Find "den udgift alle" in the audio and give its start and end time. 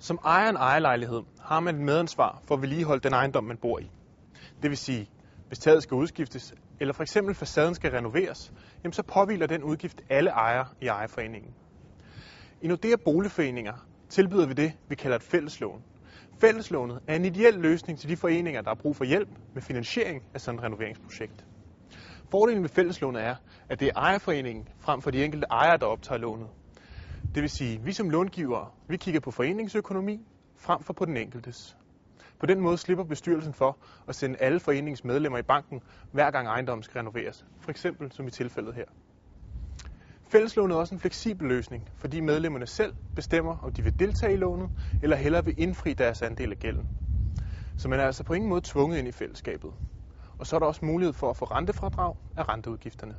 9.46-10.30